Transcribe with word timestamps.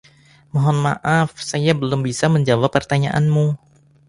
Mohon 0.53 0.77
maaf, 0.85 1.29
saya 1.51 1.71
belum 1.81 2.01
bisa 2.09 2.25
menjawab 2.35 2.69
pertanyaanmu. 2.77 3.45